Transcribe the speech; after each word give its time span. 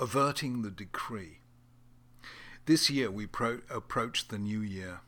Averting 0.00 0.62
the 0.62 0.70
Decree. 0.70 1.40
This 2.66 2.88
year 2.88 3.10
we 3.10 3.26
pro- 3.26 3.62
approach 3.68 4.28
the 4.28 4.38
new 4.38 4.60
year 4.60 5.00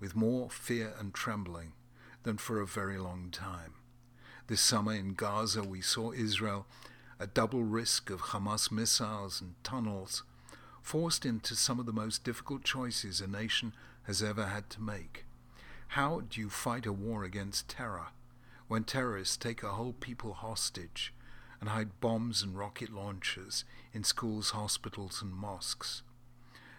with 0.00 0.16
more 0.16 0.50
fear 0.50 0.92
and 0.98 1.14
trembling 1.14 1.72
than 2.24 2.38
for 2.38 2.60
a 2.60 2.66
very 2.66 2.98
long 2.98 3.28
time. 3.30 3.74
This 4.48 4.60
summer 4.60 4.92
in 4.92 5.14
Gaza 5.14 5.62
we 5.62 5.80
saw 5.80 6.10
Israel 6.10 6.66
at 7.20 7.32
double 7.32 7.62
risk 7.62 8.10
of 8.10 8.32
Hamas 8.32 8.72
missiles 8.72 9.40
and 9.40 9.54
tunnels, 9.62 10.24
forced 10.82 11.24
into 11.24 11.54
some 11.54 11.78
of 11.78 11.86
the 11.86 11.92
most 11.92 12.24
difficult 12.24 12.64
choices 12.64 13.20
a 13.20 13.28
nation 13.28 13.72
has 14.02 14.20
ever 14.20 14.46
had 14.46 14.68
to 14.70 14.82
make. 14.82 15.26
How 15.88 16.22
do 16.28 16.40
you 16.40 16.50
fight 16.50 16.86
a 16.86 16.92
war 16.92 17.22
against 17.22 17.68
terror 17.68 18.08
when 18.66 18.82
terrorists 18.82 19.36
take 19.36 19.62
a 19.62 19.74
whole 19.74 19.92
people 19.92 20.32
hostage 20.32 21.14
and 21.64 21.70
hide 21.70 21.98
bombs 21.98 22.42
and 22.42 22.58
rocket 22.58 22.90
launchers 22.92 23.64
in 23.94 24.04
schools, 24.04 24.50
hospitals, 24.50 25.22
and 25.22 25.32
mosques. 25.32 26.02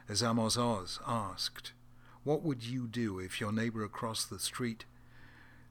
As 0.07 0.21
Amos 0.21 0.57
Oz 0.57 0.99
asked, 1.07 1.71
What 2.23 2.43
would 2.43 2.62
you 2.63 2.85
do 2.85 3.17
if 3.17 3.41
your 3.41 3.52
neighbor 3.52 3.84
across 3.84 4.26
the 4.26 4.38
street 4.38 4.85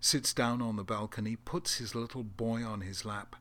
sits 0.01 0.35
down 0.35 0.61
on 0.61 0.75
the 0.75 0.83
balcony, 0.83 1.37
puts 1.37 1.77
his 1.77 1.95
little 1.95 2.25
boy 2.25 2.65
on 2.65 2.81
his 2.81 3.05
lap, 3.05 3.37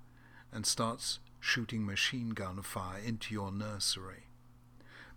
and 0.51 0.67
starts 0.67 1.17
shooting 1.39 1.83
machine 1.83 2.29
gun 2.29 2.61
fire 2.61 2.99
into 3.03 3.33
your 3.33 3.51
nursery? 3.51 4.27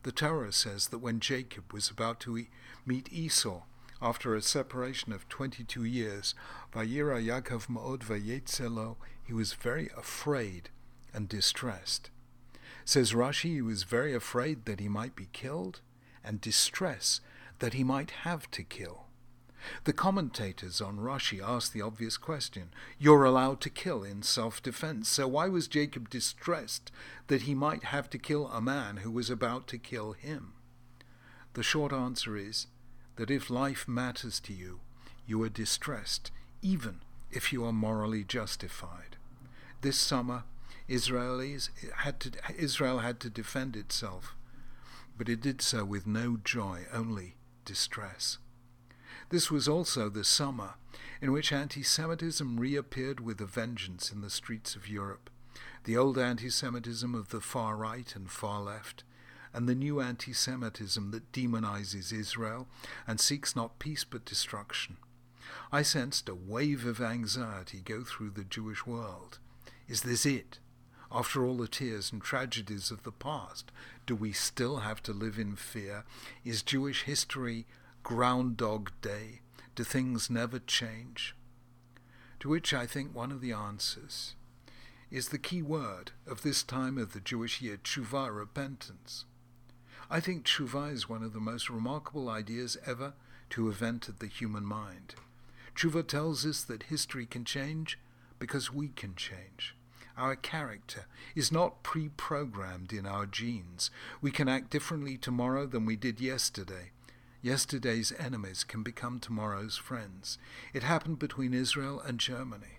The 0.05 0.13
Torah 0.13 0.53
says 0.53 0.89
that 0.89 1.01
when 1.01 1.21
Jacob 1.21 1.71
was 1.71 1.91
about 1.91 2.19
to 2.21 2.47
meet 2.87 3.13
Esau, 3.13 3.65
after 4.01 4.35
a 4.35 4.43
separation 4.43 5.13
of 5.13 5.29
22 5.29 5.85
years, 5.85 6.35
Vayira 6.73 7.25
Yaakov 7.25 7.69
Ma'od 7.69 8.01
Vayetzelo, 8.01 8.97
he 9.25 9.33
was 9.33 9.55
very 9.55 9.91
afraid 9.97 10.69
and 11.15 11.29
distressed. 11.29 12.11
Says 12.85 13.13
Rashi, 13.13 13.55
he 13.55 13.63
was 13.63 13.83
very 13.83 14.15
afraid 14.15 14.67
that 14.67 14.81
he 14.81 14.89
might 14.89 15.17
be 15.17 15.29
killed, 15.33 15.81
and 16.23 16.41
distress 16.41 17.21
that 17.59 17.75
he 17.75 17.85
might 17.85 18.11
have 18.11 18.51
to 18.51 18.63
kill. 18.63 19.07
The 19.85 19.93
commentators 19.93 20.81
on 20.81 20.99
Rashi 20.99 21.43
ask 21.43 21.73
the 21.73 21.83
obvious 21.83 22.17
question 22.17 22.71
You're 22.99 23.25
allowed 23.25 23.61
to 23.63 23.71
kill 23.71 24.05
in 24.05 24.23
self 24.23 24.63
defense, 24.63 25.09
so 25.09 25.27
why 25.27 25.49
was 25.49 25.67
Jacob 25.67 26.11
distressed 26.11 26.93
that 27.27 27.43
he 27.43 27.55
might 27.55 27.85
have 27.85 28.09
to 28.11 28.19
kill 28.19 28.49
a 28.49 28.61
man 28.61 28.99
who 28.99 29.11
was 29.11 29.31
about 29.31 29.67
to 29.69 29.79
kill 29.79 30.13
him? 30.13 30.53
The 31.55 31.63
short 31.63 31.93
answer 31.93 32.37
is 32.37 32.67
that 33.17 33.31
if 33.31 33.51
life 33.51 33.89
matters 33.89 34.41
to 34.41 34.53
you, 34.53 34.81
you 35.27 35.43
are 35.43 35.49
distressed, 35.49 36.31
even 36.63 37.01
if 37.31 37.53
you 37.53 37.65
are 37.65 37.73
morally 37.73 38.25
justified. 38.25 39.17
This 39.81 39.99
summer, 39.99 40.45
Israelis 40.89 41.71
had 41.97 42.21
to, 42.21 42.31
Israel 42.57 43.01
had 43.01 43.21
to 43.21 43.31
defend 43.31 43.77
itself, 43.77 44.35
but 45.19 45.29
it 45.29 45.41
did 45.41 45.61
so 45.61 45.85
with 45.85 46.07
no 46.07 46.39
joy, 46.43 46.87
only 46.93 47.37
distress. 47.65 48.39
This 49.31 49.51
was 49.51 49.67
also 49.67 50.09
the 50.09 50.25
summer 50.25 50.75
in 51.21 51.33
which 51.33 51.53
anti 51.53 51.83
Semitism 51.83 52.61
reappeared 52.61 53.21
with 53.21 53.41
a 53.41 53.47
vengeance 53.47 54.13
in 54.13 54.21
the 54.21 54.31
streets 54.31 54.77
of 54.77 54.89
Europe. 54.89 55.31
The 55.85 55.97
old 55.97 56.19
anti 56.19 56.51
Semitism 56.51 57.15
of 57.15 57.31
the 57.31 57.41
far 57.41 57.77
right 57.77 58.15
and 58.15 58.31
far 58.31 58.61
left, 58.61 59.03
and 59.57 59.67
the 59.67 59.75
new 59.75 60.03
anti 60.03 60.35
Semitism 60.35 61.13
that 61.13 61.33
demonizes 61.33 62.13
Israel 62.13 62.69
and 63.07 63.19
seeks 63.19 63.57
not 63.57 63.79
peace 63.79 64.05
but 64.05 64.27
destruction. 64.27 64.99
I 65.73 65.81
sensed 65.81 66.29
a 66.29 66.35
wave 66.35 66.85
of 66.85 67.01
anxiety 67.01 67.81
go 67.83 68.05
through 68.05 68.33
the 68.33 68.45
Jewish 68.45 68.87
world. 68.87 69.39
Is 69.89 70.03
this 70.03 70.27
it? 70.27 70.59
After 71.11 71.47
all 71.47 71.57
the 71.57 71.69
tears 71.69 72.13
and 72.13 72.21
tragedies 72.21 72.91
of 72.91 73.03
the 73.03 73.13
past, 73.13 73.73
do 74.05 74.15
we 74.15 74.31
still 74.31 74.81
have 74.81 75.03
to 75.05 75.13
live 75.15 75.39
in 75.39 75.57
fear? 75.57 76.05
Is 76.45 76.63
Jewish 76.63 77.05
history 77.05 77.65
Groundhog 78.03 78.91
Day? 79.01 79.41
Do 79.75 79.85
things 79.85 80.29
never 80.29 80.59
change? 80.59 81.35
To 82.41 82.51
which 82.51 82.75
I 82.75 82.85
think 82.85 83.15
one 83.15 83.33
of 83.33 83.41
the 83.41 83.53
answers 83.53 84.35
is 85.11 85.31
the 85.31 85.39
key 85.39 85.63
word 85.63 86.11
of 86.27 86.43
this 86.43 86.63
time 86.63 86.99
of 86.99 87.15
the 87.15 87.21
Jewish 87.21 87.63
year, 87.63 87.79
tshuva, 87.79 88.37
repentance. 88.37 89.25
I 90.09 90.21
think 90.21 90.45
tshuva 90.45 90.93
is 90.93 91.09
one 91.09 91.25
of 91.25 91.33
the 91.33 91.41
most 91.41 91.69
remarkable 91.69 92.29
ideas 92.29 92.77
ever 92.87 93.15
to 93.51 93.67
have 93.67 93.83
entered 93.83 94.21
the 94.21 94.29
human 94.29 94.65
mind. 94.65 95.17
Tshuva 95.75 96.07
tells 96.07 96.47
us 96.47 96.63
that 96.63 96.85
history 96.85 97.27
can 97.27 97.45
change 97.45 97.99
because 98.39 98.73
we 98.73 98.89
can 98.89 99.17
change. 99.17 99.75
Our 100.17 100.37
character 100.37 101.07
is 101.35 101.51
not 101.51 101.83
pre 101.83 102.09
programmed 102.09 102.93
in 102.93 103.05
our 103.05 103.27
genes. 103.27 103.91
We 104.23 104.31
can 104.31 104.49
act 104.49 104.71
differently 104.71 105.19
tomorrow 105.19 105.67
than 105.67 105.85
we 105.85 105.97
did 105.97 106.21
yesterday. 106.21 106.93
Yesterday's 107.43 108.13
enemies 108.19 108.65
can 108.65 108.83
become 108.83 109.19
tomorrow's 109.19 109.77
friends. 109.77 110.39
It 110.73 110.85
happened 110.85 111.19
between 111.19 111.53
Israel 111.53 112.01
and 112.01 112.19
Germany, 112.19 112.79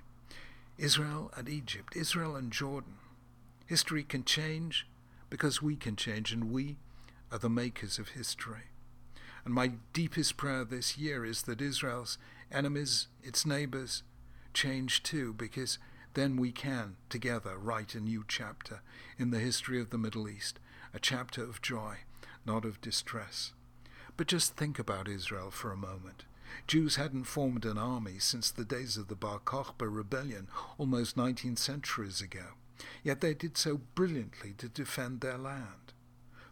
Israel 0.78 1.32
and 1.38 1.48
Egypt, 1.48 1.96
Israel 1.96 2.36
and 2.36 2.52
Jordan. 2.52 2.96
History 3.66 4.04
can 4.04 4.24
change 4.24 4.88
because 5.30 5.62
we 5.62 5.76
can 5.76 5.96
change, 5.96 6.32
and 6.32 6.52
we 6.52 6.78
are 7.32 7.38
the 7.38 7.50
makers 7.50 8.00
of 8.00 8.10
history. 8.10 8.72
And 9.46 9.54
my 9.54 9.74
deepest 9.94 10.38
prayer 10.38 10.66
this 10.66 10.98
year 10.98 11.24
is 11.24 11.44
that 11.44 11.62
Israel's 11.62 12.18
enemies, 12.52 13.08
its 13.24 13.46
neighbors, 13.46 14.04
change 14.54 15.04
too, 15.04 15.34
because 15.34 15.80
then 16.14 16.36
we 16.36 16.52
can 16.52 16.96
together 17.10 17.58
write 17.58 17.96
a 17.96 18.00
new 18.00 18.26
chapter 18.28 18.82
in 19.18 19.32
the 19.32 19.40
history 19.40 19.80
of 19.80 19.90
the 19.90 19.98
Middle 19.98 20.28
East, 20.28 20.60
a 20.94 21.00
chapter 21.00 21.44
of 21.44 21.62
joy, 21.62 21.98
not 22.46 22.66
of 22.66 22.82
distress. 22.82 23.54
But 24.16 24.28
just 24.28 24.56
think 24.56 24.80
about 24.80 25.08
Israel 25.08 25.52
for 25.52 25.72
a 25.72 25.78
moment. 25.78 26.26
Jews 26.66 26.96
hadn't 26.96 27.26
formed 27.26 27.66
an 27.66 27.78
army 27.78 28.20
since 28.20 28.50
the 28.50 28.66
days 28.66 28.98
of 28.98 29.10
the 29.10 29.16
Bar 29.16 29.40
Kokhba 29.40 29.88
rebellion 29.88 30.48
almost 30.78 31.18
19 31.18 31.56
centuries 31.56 32.20
ago, 32.20 32.56
yet 33.04 33.22
they 33.22 33.34
did 33.34 33.58
so 33.58 33.80
brilliantly 33.96 34.54
to 34.58 34.68
defend 34.68 35.22
their 35.22 35.38
land. 35.38 35.94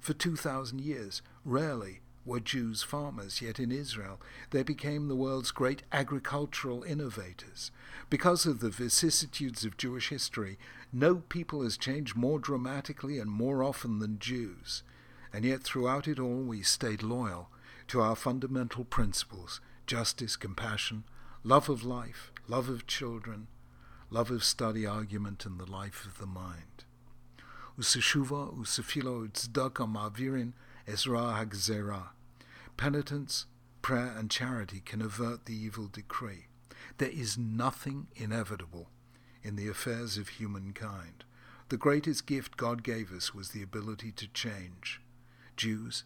For 0.06 0.14
2,000 0.14 0.82
years, 0.82 1.24
rarely 1.44 2.02
were 2.26 2.40
Jews 2.40 2.84
farmers, 2.84 3.42
yet 3.42 3.60
in 3.60 3.72
Israel 3.72 4.22
they 4.52 4.62
became 4.62 5.08
the 5.08 5.16
world's 5.16 5.50
great 5.50 5.82
agricultural 5.92 6.84
innovators. 6.84 7.72
Because 8.08 8.46
of 8.46 8.60
the 8.60 8.70
vicissitudes 8.70 9.66
of 9.66 9.78
Jewish 9.78 10.10
history, 10.10 10.60
no 10.94 11.16
people 11.16 11.64
has 11.64 11.76
changed 11.76 12.16
more 12.16 12.38
dramatically 12.38 13.18
and 13.18 13.32
more 13.32 13.64
often 13.64 13.98
than 13.98 14.20
Jews. 14.20 14.84
And 15.34 15.44
yet 15.44 15.64
throughout 15.64 16.08
it 16.08 16.20
all 16.20 16.44
we 16.44 16.62
stayed 16.62 17.02
loyal 17.02 17.50
to 17.88 18.00
our 18.00 18.16
fundamental 18.16 18.86
principles 18.86 19.60
justice, 19.88 20.36
compassion, 20.36 21.04
love 21.44 21.68
of 21.68 21.84
life, 21.84 22.32
love 22.48 22.70
of 22.70 22.86
children, 22.86 23.48
love 24.12 24.30
of 24.30 24.44
study, 24.44 24.86
argument, 24.86 25.48
and 25.48 25.60
the 25.60 25.66
life 25.66 26.06
of 26.06 26.20
the 26.20 26.28
mind. 26.28 26.85
Useshuva, 27.80 28.56
usefilo, 28.58 29.30
tzedakah, 29.30 29.92
ma'virin, 29.92 30.54
ezra 30.88 31.20
hagzera. 31.20 32.10
Penitence, 32.78 33.46
prayer, 33.82 34.16
and 34.18 34.32
charity 34.32 34.82
can 34.84 35.02
avert 35.02 35.46
the 35.46 35.56
evil 35.56 35.88
decree. 35.92 36.48
There 36.98 37.10
is 37.10 37.38
nothing 37.38 38.08
inevitable 38.16 38.90
in 39.44 39.56
the 39.56 39.68
affairs 39.68 40.18
of 40.18 40.30
humankind. 40.30 41.24
The 41.70 41.78
greatest 41.78 42.26
gift 42.26 42.58
God 42.58 42.84
gave 42.84 43.12
us 43.12 43.34
was 43.34 43.50
the 43.50 43.62
ability 43.62 44.12
to 44.14 44.28
change. 44.28 45.02
Jews 45.58 46.04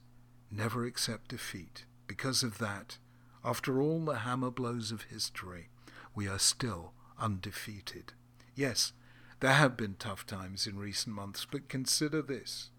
never 0.52 0.85
accept 0.85 1.29
defeat. 1.29 1.85
Because 2.08 2.44
of 2.44 2.58
that, 2.58 2.97
after 3.44 3.79
all 3.81 4.00
the 4.06 4.19
hammer 4.19 4.52
blows 4.52 4.91
of 4.91 5.03
history, 5.03 5.69
we 6.16 6.28
are 6.28 6.40
still 6.40 6.94
undefeated. 7.19 8.13
Yes, 8.56 8.94
there 9.39 9.53
have 9.53 9.77
been 9.77 9.95
tough 9.97 10.25
times 10.25 10.67
in 10.67 10.77
recent 10.77 11.16
months, 11.16 11.46
but 11.49 11.69
consider 11.69 12.22
this. 12.22 12.72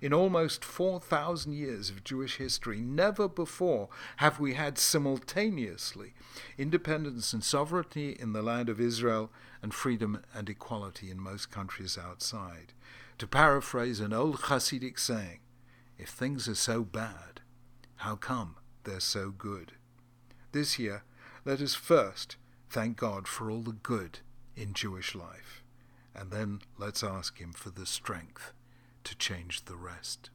In 0.00 0.12
almost 0.12 0.64
4,000 0.64 1.52
years 1.52 1.90
of 1.90 2.02
Jewish 2.02 2.36
history, 2.36 2.80
never 2.80 3.28
before 3.28 3.88
have 4.16 4.40
we 4.40 4.54
had 4.54 4.78
simultaneously 4.78 6.14
independence 6.56 7.32
and 7.32 7.44
sovereignty 7.44 8.16
in 8.18 8.32
the 8.32 8.42
land 8.42 8.68
of 8.68 8.80
Israel 8.80 9.30
and 9.62 9.72
freedom 9.72 10.22
and 10.34 10.48
equality 10.48 11.10
in 11.10 11.20
most 11.20 11.50
countries 11.50 11.96
outside. 11.96 12.72
To 13.18 13.26
paraphrase 13.26 14.00
an 14.00 14.12
old 14.12 14.42
Hasidic 14.42 14.98
saying, 14.98 15.40
if 15.96 16.08
things 16.08 16.48
are 16.48 16.54
so 16.54 16.82
bad, 16.82 17.40
how 17.96 18.16
come 18.16 18.56
they're 18.84 19.00
so 19.00 19.30
good? 19.30 19.72
This 20.52 20.78
year, 20.78 21.02
let 21.44 21.60
us 21.60 21.74
first 21.74 22.36
thank 22.70 22.96
God 22.96 23.26
for 23.26 23.50
all 23.50 23.62
the 23.62 23.72
good 23.72 24.20
in 24.56 24.74
Jewish 24.74 25.14
life 25.14 25.62
and 26.18 26.30
then 26.30 26.60
let's 26.76 27.04
ask 27.04 27.38
Him 27.38 27.52
for 27.52 27.70
the 27.70 27.86
strength 27.86 28.52
to 29.04 29.16
change 29.16 29.64
the 29.64 29.76
rest. 29.76 30.30